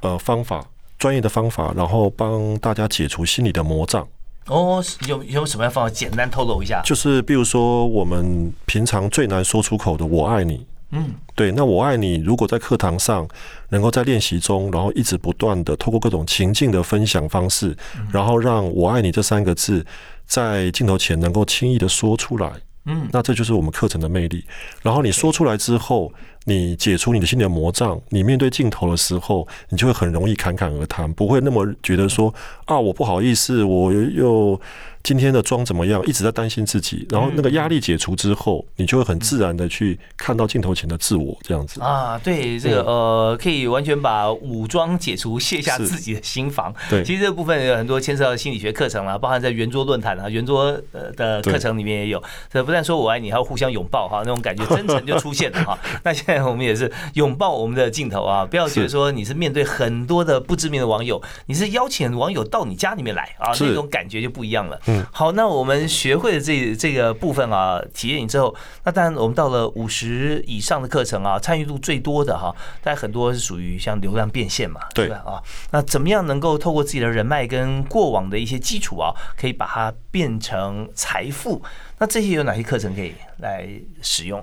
[0.00, 0.62] 呃方法，
[0.98, 4.06] 专业的方法，然后帮大家解除心理的魔障。
[4.48, 5.90] 哦，有有什么样方法？
[5.90, 6.80] 简单透露一下。
[6.84, 10.66] 就是，比如说，我们平常最难说出口的“我爱你”。
[10.90, 11.52] 嗯，对。
[11.52, 13.28] 那“我爱你”如果在课堂上，
[13.68, 17.76] 能够在练习中，然后一直不断的透过各种情境的分享方式，
[18.10, 19.84] 然后让我爱你这三个字
[20.24, 22.50] 在镜头前能够轻易的说出来。
[22.86, 24.42] 嗯，那这就是我们课程的魅力。
[24.82, 26.10] 然后你说出来之后，
[26.48, 32.34] 你解除你的心理的魔障，你面对镜头的时候，你就会很容易侃侃而谈，不会那么觉得说
[32.64, 34.60] 啊，我不好意思，我又。
[35.08, 36.04] 今天的妆怎么样？
[36.04, 42.20] 一直在担心自己，然后那个压力解除之后，你就会很自然的去看到镜头前的自我这样子啊。
[42.22, 46.74] 对，这个呃，可以完全把武装解除，卸下自己的心防。
[46.90, 52.22] 对，其实这部分有很多牵涉到心理学课程啦，包含在圆桌论坛啊、圆桌呃的课程里面也有。
[52.52, 55.78] 这不但说我爱你，还要互相拥抱哈，那种感觉真诚就出现了哈。
[56.04, 64.78] 那现在我们也是拥抱我们的镜头啊，不要觉得说你是面对很多的不知名的网友，你是邀请网友到你家里面来啊，那种感觉就不一样了。
[65.10, 75.22] 好，那我们学会了这这个部分啊，体验之后，那当然我们到了五十以上的课程啊，参与度最多的哈，大家很多是属于像流量变现嘛，对吧？
[75.26, 81.62] 啊，那怎么样能够透过自己的人脉跟过往的一些基础啊，可以把它变成财富？
[81.98, 83.68] 那这些有哪些课程可以来
[84.02, 84.42] 使用？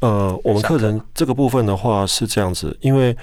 [0.00, 3.16] 呃，我们课程这个部分的话是这样子，因为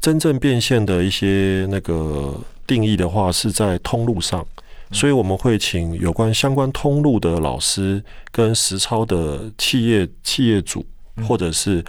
[0.00, 2.34] 真正变现的一些那个
[2.66, 4.44] 定义的话是在通路上。
[4.92, 10.84] 所以我们会请有关相关通路的老师跟实操的企业企业主，
[11.28, 11.84] 或者是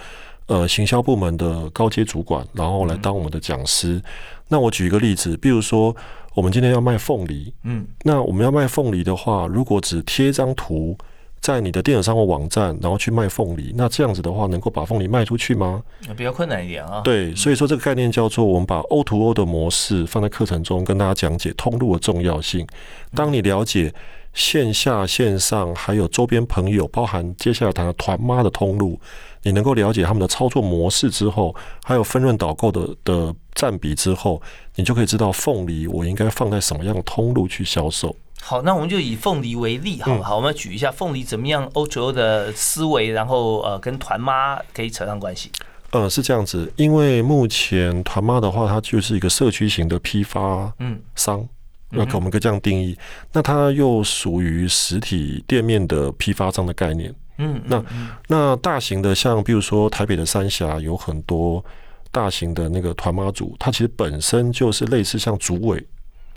[0.46, 4.02] 呃行销部门的高阶主管，然后来当我们的讲师。
[4.48, 5.94] 那我举一个例子，比如说
[6.34, 10.96] 我们今天要卖凤梨，嗯，那我们要卖凤梨的话，如果只贴一张图。
[11.40, 15.82] 在你的电子商务网站，然后去卖凤梨，那这样子的话，能够把凤梨卖出去吗？
[16.16, 17.00] 比较困难一点啊。
[17.02, 22.66] 对，所以说这个概念叫做我们把 O to O 的模式放在课程中，跟大家讲解通路的重要性。
[23.14, 23.92] 当你了解
[24.34, 29.00] 线下、线上还有周边朋友，包含接下来谈的团妈的通路，
[29.42, 34.40] 你能够了解他们的操作模式之后，还有分润导购的的占比之后，
[34.74, 38.14] 你就可以知道凤梨我应该放在什么样的通路去销售。
[38.48, 45.50] 好，那我们就以凤梨为例，好好，我们举一下凤梨怎么样 to O 的思维，然后呃，跟团妈可以扯上关系。
[45.90, 51.46] 呃，是这样子，因为目前团妈的话，它就是一个社区型的批发嗯商，
[51.90, 52.96] 那我们可以这样定义。
[53.34, 57.14] 那它又属于实体店面的批发商的概念。
[57.36, 57.84] 嗯，那
[58.28, 61.62] 那大型的，像比如说台北的三峡，有很多
[62.10, 65.86] 大型的那个团妈组，它其实本身就是类似像组委。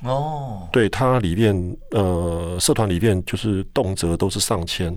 [0.03, 4.95] 哦，对，它里面呃，社团里面就是动辄都是上千，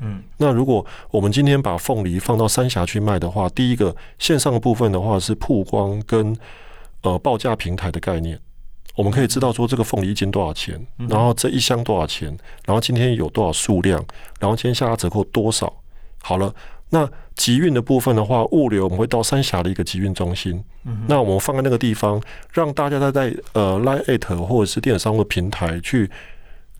[0.00, 6.36] 嗯，那如果我们今天把凤梨放到三峡去卖的话，第一个线上的部分的话是曝光跟
[7.02, 8.38] 呃报价平台的概念，
[8.94, 12.28] 我们可以知道说这个凤梨一斤多少钱，然后这一箱多少钱，
[12.64, 14.04] 然后今天有多少数量，
[14.38, 15.72] 然后今天下拉折扣多少，
[16.22, 16.54] 好了。
[16.94, 20.62] 那集运的部分的话，物流我们会到三峡的一个集运中心。
[20.84, 26.08] 嗯那我们放在那个地方，让大家在在呃 Line at 或者是电子商的平台去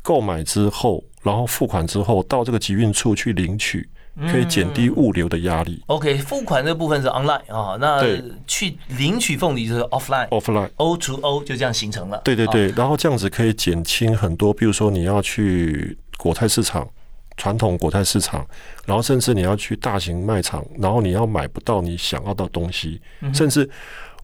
[0.03, 3.89] 购买之后，然后付款之后，到这个集运处去领取，
[4.31, 5.83] 可以减低物流的压力。
[5.87, 8.01] OK，付款这部分是 online 啊，那
[8.47, 12.21] 去领取凤梨就是 offline，offline，O to O 就这样形成了。
[12.25, 16.89] 对对对，然后这样子可以减轻很多，比如说你要去果菜市场。
[17.37, 18.47] 传统果菜市场，
[18.87, 23.01] 然后甚至你要去大型卖场，然后你要买不到你想要的东西，
[23.33, 23.69] 甚至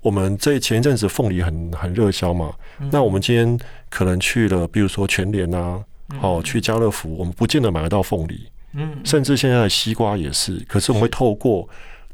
[0.01, 2.55] 我们这前一阵子凤梨很很热销嘛，
[2.91, 5.83] 那我们今天可能去了，比如说全联啊，
[6.21, 10.57] 哦，去家乐福，我们不见得买得到凤梨，嗯，甚至现在的西瓜也是。
[10.69, 11.69] 可是我们会透过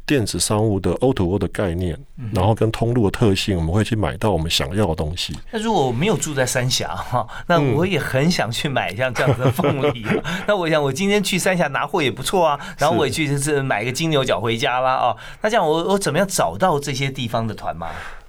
[0.07, 1.99] 电子商务的 O to O 的概念，
[2.33, 5.37] 然后跟通路的特性，我们会去买到我们想要的东西。
[5.51, 10.07] 那如果我没有住在三峡哈，那我也很想去买像这样的凤梨。
[10.47, 15.17] 那我想我今天去三峡拿货也不错啊，然后我也去就是买个金牛角回家啦啊。
[15.43, 17.89] 那这样我我怎么样找到这些地方的团妈？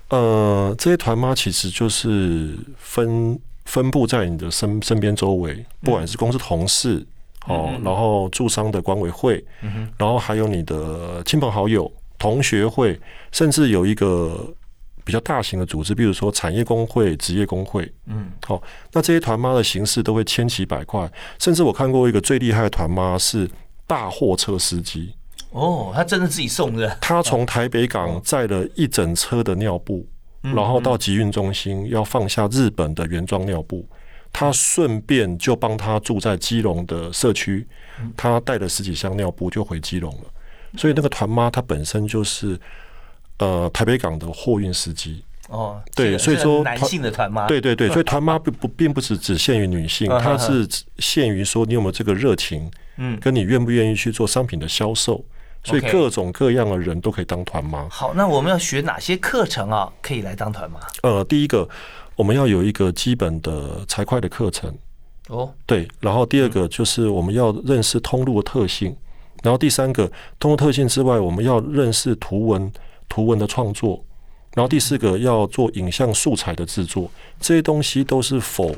[0.10, 7.06] 呃，这些团妈其实就是分分布在你的身身边周围，不管是公司同事。
[7.48, 9.44] 哦，然后驻商的管委会，
[9.98, 13.00] 然后还有你的亲朋好友、同学会，
[13.32, 14.54] 甚至有一个
[15.06, 17.90] 比较大型的组织，比如说产业工会、职业工会。
[18.08, 23.50] 嗯，好，那这些团妈的形式都会千奇百怪，甚至我看过一个最厉害的团妈是
[23.86, 25.14] 大货车司机。
[25.52, 26.98] 哦，他真的自己送的？
[27.00, 30.06] 他从台北港载了一整车的尿布，
[30.42, 33.88] 然后到集运中心要放下日本的原装尿布。
[34.39, 37.65] 他顺便就帮他住在基隆的社区，
[38.15, 40.26] 他带了十几箱尿布就回基隆了。
[40.78, 42.56] 所以那个团妈她本身就是
[43.39, 50.67] 呃台北港的货运司机哦，对，所以说男性的团妈，对对对，所以团妈不不并不是只限于女性，它是
[51.00, 55.26] 限于说你有没有这个热情，嗯，跟你愿不愿意去做商品的销售，
[55.63, 57.89] 所以各种各样的人都可以当团妈。
[57.89, 60.80] 好，那我们要学哪些课程啊，可以来当团妈？
[61.02, 61.67] 呃，第一个。
[62.18, 64.70] 我们要有一个基本的财会的课程
[65.30, 68.94] 哦，对，然后第二个就是我们要认识通路的特性，
[69.42, 72.70] 然后第三个通路特性之外，我们要认识图文
[73.08, 74.04] 图文的创作，
[74.56, 78.76] 然后第四个要做影像素材的制作，这些东西都是否。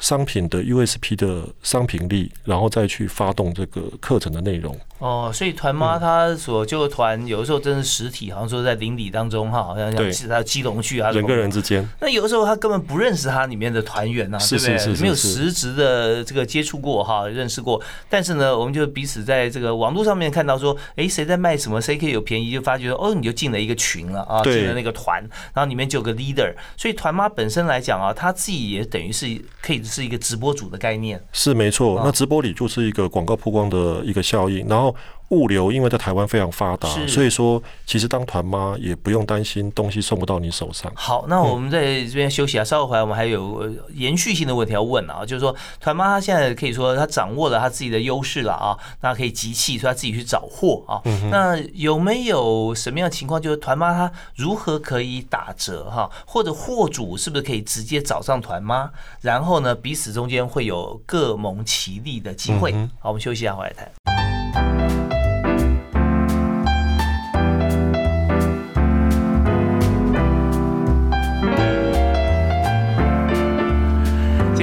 [0.00, 4.72] 商品的 USP 的商品力，然后再去发动这个课程的内容。
[4.98, 11.88] 哦，所以团妈她所救的团，有的时候真是实体，好像说在邻里当中哈，好像像其他基隆去啊，人跟人之间。
[12.00, 15.02] 那有的时候他根本不认识他里面的团员呐，对不对？
[15.02, 17.80] 没有实质的这个接触过哈，认识过。
[18.08, 25.20] 但是呢，我们就彼此在这个网络上面看到说，哎，谁在卖什么，谁可以有便宜，就发觉哦，你就进了一个群了啊，进了那个团，
[25.54, 26.52] 然后里面就有个 leader。
[26.76, 29.26] 所以团妈本身来讲啊，她自己也等于是
[29.62, 29.82] 可以。
[29.88, 31.98] 是一个直播主的概念，是没错。
[32.04, 34.87] 那直播里就是一个广告曝光的一个效应，然后。
[35.30, 40.90] 物流因为在台湾非常发达，所以说其实当团妈也不用担心东西送不到你手上。
[40.94, 51.02] 好，那我们在这边休息啊，稍后回来我们还有延续性的问题要问啊，就是说团妈她现在可以说她掌握了她自己的优势了啊，那可以集气，所以她自己去找货啊。
[51.30, 56.10] 那有没有什么样的情况，就是团妈她如何可以打折哈？
[56.26, 62.72] 或者货主是不是可以直接找上团妈，然后呢彼此中间会有各谋其利的机会？
[62.98, 64.17] 好，我们休息一下，回来谈。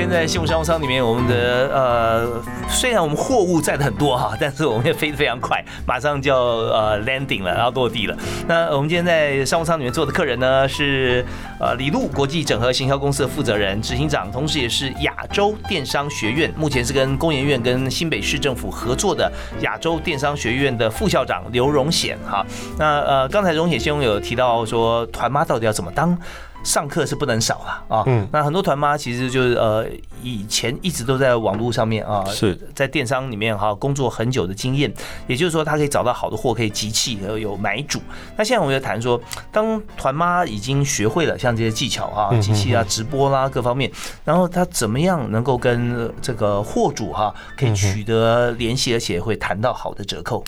[0.02, 8.18] 天在幸福商务舱里面，我们的呃，虽然我们货物载的很多哈，但是我们也飞得非常快，马上就要呃 landing 了，然后落地了。
[8.46, 11.26] 那我们今天在商务舱里面坐的客人呢，是
[11.62, 19.32] 呃李路国际整合行销公司的负责人、执行长，同时也是亚洲电商学院，目前是跟工研院跟新北市政府合作的
[19.62, 22.46] 亚洲电商学院的副校长刘荣显哈。
[22.78, 26.18] 那呃，刚才荣显先生有提到说，团妈到底要怎么当？
[26.66, 28.04] 上课是不能少了啊！
[28.08, 29.86] 嗯，那很多团妈其实就是呃，
[30.24, 34.92] 以前一直都在网络上面啊，是在电商里面哈工作很久的经验，
[35.28, 38.02] 也就是说他可以找到好的货，可以集气，有有买主。
[38.36, 43.92] 那现在我们就谈说，当团妈已经学会了像这些技巧啊，集气啊，直播啦各方面，
[44.24, 50.44] 然后他怎么样能够跟这个货主哈可以取得联系，而且会谈到好的折扣？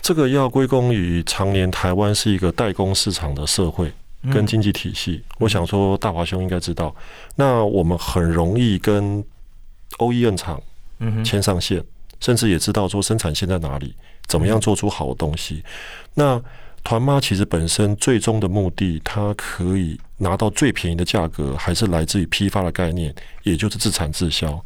[0.00, 3.92] 这个要归功于常年台湾是一个代工市场的社会。
[4.32, 6.94] 跟经济体系，我想说大华兄应该知道，
[7.36, 9.24] 那我们很容易跟
[9.98, 10.60] OEM 厂
[11.24, 11.82] 牵上线，
[12.20, 13.94] 甚至也知道说生产线在哪里，
[14.26, 15.62] 怎么样做出好的东西。
[16.14, 16.42] 那
[16.84, 24.58] 团妈其实本身最终的目的，它可以拿到最便宜的价格，还是来自于批发的概念，也就是自产自销。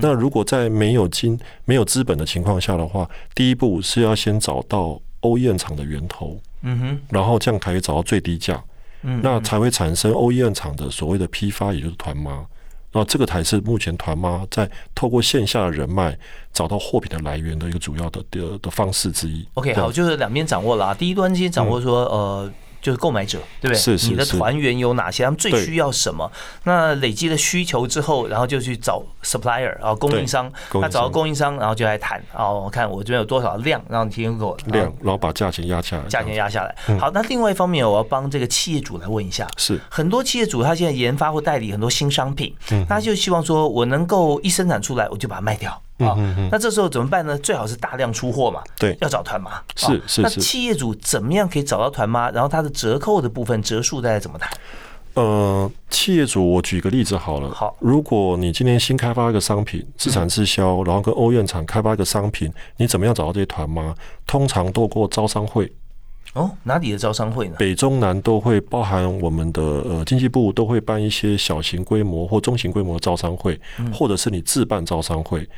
[0.00, 8.62] 那如果在没有金、没有资本的情况下的话，第一步是要先找到 OEM 厂的源头，嗯哼，然后这样可以找到最低价。
[9.02, 12.46] 那才会产生 OEM 厂的所谓的批发，也就是团妈。
[12.92, 16.18] 那这个才是目前团妈在透过线下的人脉
[16.52, 19.46] 找到货品的来源的一个主要的的的方式之一。
[19.54, 20.94] OK，好，就是两边掌握了啊。
[20.94, 22.50] 第一端先掌握说，呃。
[22.88, 23.78] 就是购买者，对不对？
[23.78, 25.22] 是是你的团员有哪些？
[25.24, 26.30] 他们最需要什么？
[26.64, 30.50] 那累积了需求之后，然后就去找 supplier 啊，供应商。
[30.72, 32.62] 那找到供应商，然后就来谈哦。
[32.64, 36.04] 我看我这边有多少量，让你提供给我量，然后把价钱压下来。
[36.08, 36.74] 价钱压下来。
[36.98, 39.46] 好，那另外一方面，我要帮这个企业主来问一下。
[39.58, 42.54] 是很多企业主他现在研发或代理很多新商品，
[42.88, 45.78] 他就希望说我能够一生产出来，我就把它卖掉。
[45.98, 46.16] 啊。
[46.50, 47.36] 那这时候怎么办呢？
[47.38, 48.62] 最好是大量出货嘛。
[48.78, 49.60] 对，要找团妈。
[49.76, 50.22] 是是是。
[50.22, 52.30] 那企业主怎么样可以找到团妈？
[52.30, 54.50] 然后它的折扣的部分折数大概怎么谈？
[55.14, 57.50] 呃，企业主，我举个例子好了。
[57.50, 63.92] 好，如果你今天新开发一个商品，自产自销，然后跟欧院厂开发一个商品，你怎么样找到这些团妈？
[64.26, 65.72] 通常透过招商会。
[66.34, 67.56] 哦，哪里的招商会呢？
[67.58, 73.58] 北中南都会包含我们的呃经济部都会办一些小型规模或中型规模的招商会，
[73.92, 75.48] 或者是你自办招商会，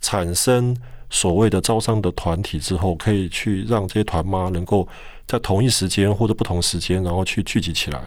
[0.00, 0.76] 产生
[1.10, 4.86] 所谓的招商的团体之后，可以去让这些团妈能够
[5.26, 8.00] 在同一时间或者不同时间，然后去聚集起来。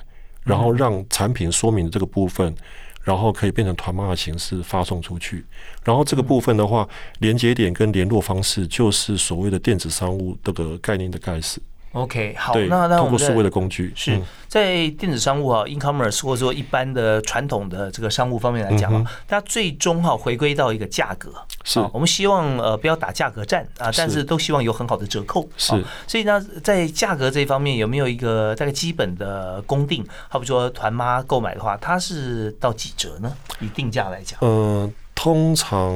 [0.44, 2.54] 然后让产品说明的这个部分，
[3.02, 5.46] 然后可以变成团妈的形式发送出去。
[5.86, 6.86] 然后这个部分的话，
[7.20, 11.62] 连接点跟联络方式就是所谓的电子商务这个概念的开始。
[11.94, 21.32] OK，好，那那通过数位的工具是在电子商务啊，e-commerce 或者说一般的传统的这个商务方面来讲啊，它最终哈回归到一个价格，
[21.64, 30.04] 是我们希望呃不要打价格战啊，但是都希望有很好的折扣，是，所以呢，在价格这一方面有没有一个大概基本的公定？
[30.30, 33.32] 好比说团妈购买的话，它是到几折呢？
[33.60, 35.94] 以定价来讲，呃，通常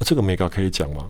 [0.00, 1.06] 这个 mega 可以讲吗？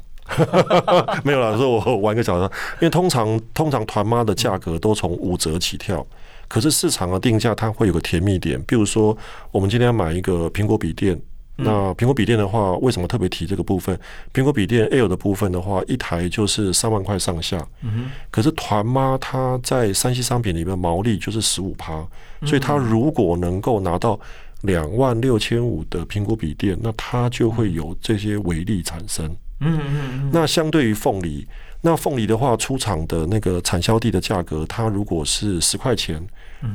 [1.22, 6.06] 没有啦，说我玩个小的，因为通常通常团妈的价格都从五折起跳，
[6.48, 9.16] 可是市场的定价它会有个甜蜜点，比如说
[9.50, 11.18] 我们今天要买一个苹果笔电，
[11.56, 13.98] 那苹果笔电的话，为什么特别提这个部分？
[14.32, 22.04] 苹果笔电 L 的部分的话，一台就是三万块上下，嗯可是团妈它在三 C 商品里面毛利就是十五趴，
[22.44, 24.18] 所以它如果能够拿到
[24.62, 29.34] 两万六千五的苹果笔电，那它就会有这些微利产生。
[29.64, 31.46] 嗯嗯嗯，那相对于凤梨，
[31.80, 36.24] 那凤梨的话，出厂的那个产销地的价格，它如果是十块钱，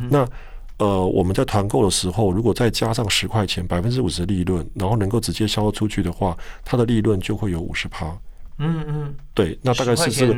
[0.09, 0.27] 那
[0.77, 8.05] 呃，我们在团购的时候，如果再加上十块钱，百分之五十利润，然后能够直接销售出去的话，它的利润就会有五十趴。
[8.59, 10.37] 嗯嗯，对，那大概是这个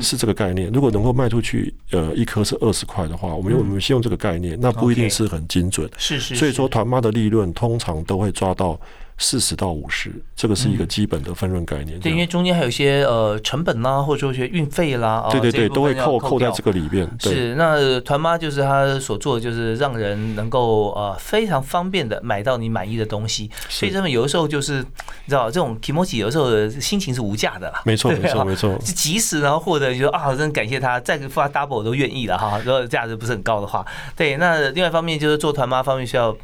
[0.00, 0.70] 是这个概念。
[0.72, 5.88] 如果能够卖出去，呃，一颗是二十块的话，我们用我们先用这个概念，那不一定是很精准。
[5.96, 8.78] 是是，所以说团妈的利润通常都会抓到。
[9.18, 11.98] 四十到五十，这个是一个基本的分润概念。
[11.98, 17.08] 对，因为中间还有一些呃成本啦，或者说一些运费啦，对对对，都会扣扣在这个里面。
[17.18, 23.50] 是，那团妈就是他所做的，就是让人能够呃非常方便的买到你满意的东西。
[23.68, 27.82] 所以他们有的时候就是你知道，这种 emoji 有的时候心情是无价的啦。
[27.84, 32.60] 没错没错没错，是及 时然后获得，就说啊，真感谢他，再付他 double 我都愿意了哈。
[32.64, 34.36] 如果价值不是很高的话，对。
[34.36, 36.36] 那另外一方面就是做团妈方面需要。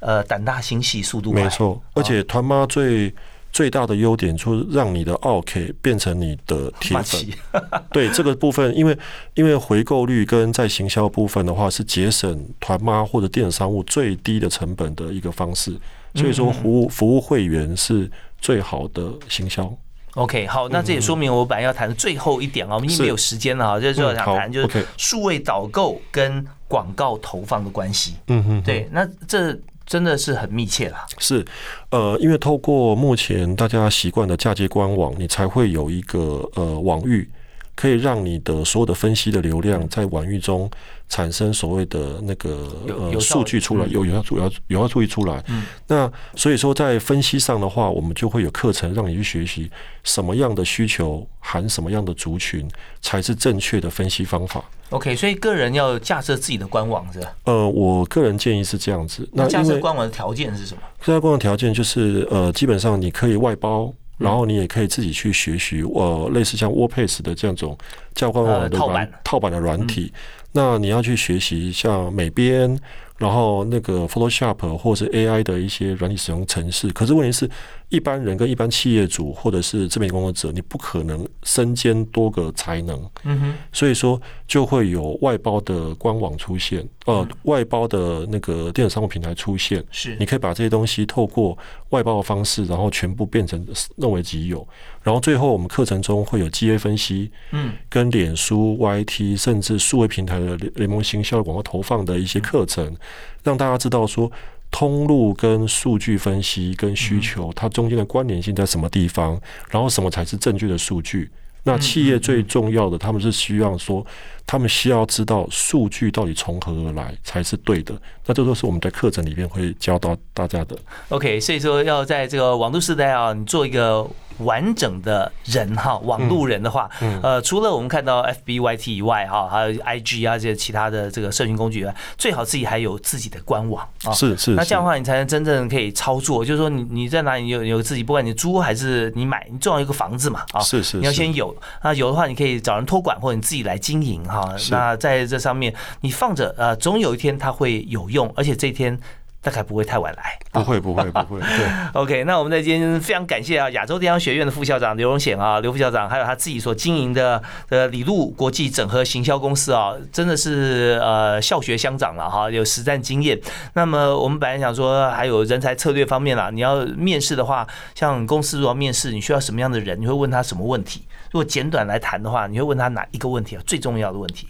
[0.00, 1.82] 呃，胆大心细，速度没错。
[1.94, 3.12] 而且团妈最
[3.50, 7.26] 最大的优点就是让你的 OK 变成你的铁粉。
[7.90, 8.96] 对这个部分，因为
[9.32, 15.74] 因为回购率跟在行销部分的话，是节省团妈或者电子商务最低的成本的一个方式。
[16.14, 19.74] 所以说，服务服务会员是最好的行销。
[20.14, 28.14] OK，好，那这也说明我本来要谈的最后一点啊，我们已经没有时间了啊，就是想谈就是数位导购跟广告投放的关系。
[28.26, 29.58] 嗯嗯，对，那这。
[29.86, 31.06] 真的是很密切啦。
[31.18, 31.44] 是，
[31.90, 37.30] 呃，因为透过目前大家习惯的嫁接官网，你才会有一个呃网域，
[37.74, 40.68] 可以让你的所有的分析的流量在网域中。
[41.08, 45.42] 产生所谓的那个呃数据出来，有有效主要有效数据出来。
[45.48, 49.70] 嗯，那所以说在分析上的话，我们就会有课程让你去学习
[50.02, 52.68] 什么样的需求含什么样的族群
[53.00, 54.64] 才是正确的分析方法。
[54.90, 57.34] OK，所以个人要架设自己的官网是吧？
[57.44, 59.28] 呃，我个人建议是这样子。
[59.32, 60.80] 那架设官网的条件是什么？
[61.00, 67.76] 架设官网条件就是呃，基本上你可以外包，然后你也可以自己去学习呃，类似像 WordPress 的这样种
[68.14, 70.12] 教官网的软套版的软体。
[70.56, 72.80] 那你要去学习像美编。
[73.16, 77.48] 然后那个 Photoshop 或者是 AI 的一些软体使用程式，可是问题是，
[77.88, 83.00] 一般人跟一般企业主或者是自媒体工作者，你不可能身兼多个才能。
[83.24, 89.82] 嗯哼，所以说就会有外包的官网出现，呃，外包的那个电子商务平台出现。
[89.90, 91.56] 是，你可以把这些东西透过
[91.90, 94.66] 外包的方式，然后全部变成认为己有。
[95.02, 102.94] 然后最后我们课程中会有 GA 分析，嗯，跟脸书、YT 甚至数位平台的联盟行销广告投放的一些课程。
[103.42, 104.30] 让大家知道说，
[104.70, 109.40] 通路跟数据分析跟需求，它中间的关联性在什么地方，
[109.70, 111.30] 然后什么才是正确的数据。
[111.64, 114.04] 那企业最重要的，他们是希望说，
[114.46, 117.94] 他们需要知道数据到底从何而来才是对的。
[118.24, 120.76] 那这都是我们在课程里面会教到大家的。
[121.08, 124.06] OK，所以说要在这个网络时代啊，你做一个
[124.38, 126.90] 完整的人哈，网路人的话，
[127.22, 134.12] 呃，除了我们看到 F B Y T 以外哈，还有 I G 啊这些其他的这个社群工具以外，最好自己还有自己的官网啊。
[134.12, 134.50] 是是。
[134.52, 136.44] 那这样的话，你才能真正可以操作。
[136.44, 140.60] 就是说，你你在哪里有有自己，不管你租还是你买，你重要一个房子嘛啊。
[140.60, 140.98] 是是。
[140.98, 144.35] 你要先有那有的话，你可以找人托管，或者你自己来经营哈。
[144.70, 148.98] 那在这上面，你放着呃，总有一天它会有用，而且这一天。
[149.46, 151.40] 大概不会太晚来，不会不会 不会。
[151.40, 163.40] 对，OK，那我们在今天非常感谢啊，亚洲电商学院的副校长刘荣显啊，刘副校长，还有他自己所经营的呃李路国际整合行销公司啊，真的是呃校学相长了哈，有实战经验。
[163.74, 170.00] 那么我们本来想说还有人才策略方面啦，你要面试的话，像公司如果面试，你需要什么样的人？
[170.00, 171.04] 你会问他什么问题？
[171.30, 173.62] 如果简短来谈的话，你会问他哪一个问题啊？
[173.64, 174.48] 最重要的问题？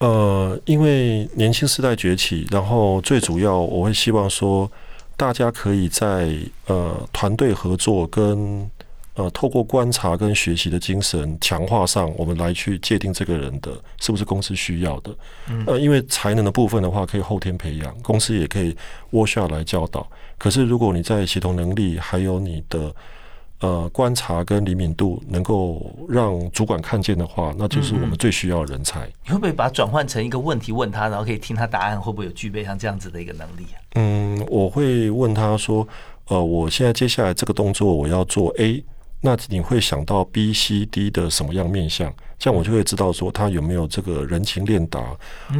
[0.00, 4.70] 呃，因为年轻时代崛起，然后最主要我会希望说，
[5.14, 6.34] 大家可以在
[6.66, 8.68] 呃团队合作跟
[9.12, 15.14] 呃透过观察跟学习的精神强化上，我们来去界定这个人的是不是公司需要的。
[15.66, 18.74] 呃，因为才能的部分的话，可以后天培养，公司也可以
[19.10, 20.08] 窝下来教导。
[20.38, 22.90] 可是如果你在协同能力还有你的
[23.60, 29.06] 呃，观察跟灵敏度能够让主管看见的话，那就是我们最需要人才。
[29.26, 32.00] 你会不会把它转换成一个问题问他，然后可以听他答案？
[32.00, 33.76] 会不会有具备像这样子的一个能力啊？
[33.96, 35.86] 嗯，我会问他说
[36.28, 38.82] ：“呃，我现在接下来这个动作我要做 A，
[39.20, 44.98] 那你会想到 B、C、D 的什么样面相？”这样我就会知道说他有没有这个人情练达，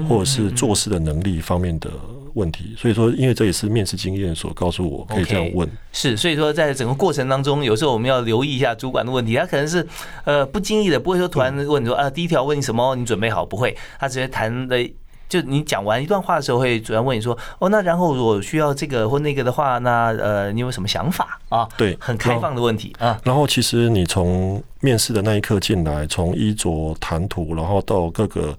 [0.08, 1.90] 或者是做事的能力方面的
[2.32, 2.74] 问题。
[2.78, 5.68] 所以说，因为这也是面试经验所告诉我可以这样问。
[5.92, 9.34] 是，所以说在整个过程当中，有时候我们要留意一下主管的问题。
[9.34, 9.86] 他可能是
[10.24, 12.96] 呃不经意的，不会说突然问你说啊，第一条问你什么？
[12.96, 13.76] 你准备好不会？
[13.98, 14.90] 他直接谈的。
[15.30, 23.18] 就你讲完一段话的时候，会主要问你说：“哦，那然后我需要这个或那个的话，那呃，你有什么想法啊？”对，很开放的问题啊。
[23.24, 28.54] 然后其实你从面试的那一刻进来，从衣着谈吐，然后到各个。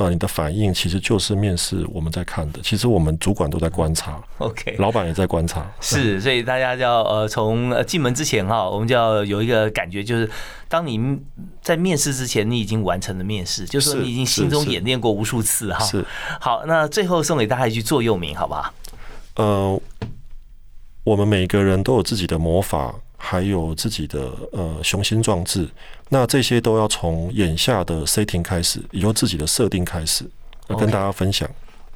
[0.00, 10.30] 呃，你的反应其实就是面试我们在看的，其实我们主管都在观察，OK，老板也在观察，是，所以大家要呃从进门之前哈，我们就要有一个感觉，就是
[10.68, 10.98] 当你
[11.60, 15.84] 在面试之前，你已经完成了面试，就是说你已经心中演练过无数次哈。
[15.84, 16.02] 是，
[16.40, 18.72] 好，那最后送给大家一句座右铭，好不好？
[19.36, 19.82] 呃，
[21.04, 22.94] 我们每个人都有自己的魔法。
[23.22, 25.68] 还有自己的呃雄心壮志，
[26.12, 30.28] 那这些都要从眼下的 setting 开始，用自己的设定开始，
[30.66, 31.48] 要跟大家分享。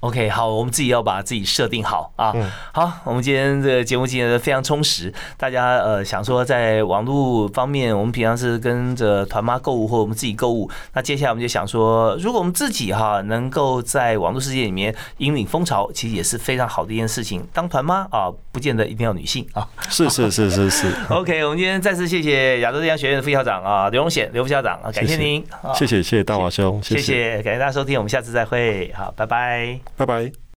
[0.04, 2.34] OK，好，我们自己要把自己设定好啊。
[2.72, 5.10] 好，我们今天这个节目进行的非常充实。
[5.38, 10.70] 大家呃想说在网络方面，我们平常是跟着团妈购物或我们自己购物。
[10.92, 17.42] 那接下来我们就想说，如果我们自己哈能够在网络世界里面引领风潮，其实也是非常好的一件事情。
[17.54, 19.66] 当团妈啊，不见得一定要女性啊。
[19.88, 20.94] 是是是是是。
[21.08, 25.42] OK，我们今天再次谢谢亚洲电商学院的副校长啊刘荣显刘副校长啊，感谢您。
[25.74, 28.92] 谢谢谢谢大华兄，谢谢感谢大家收听，我们下次再会。
[28.94, 29.93] 好，拜拜。
[29.96, 30.43] 拜拜。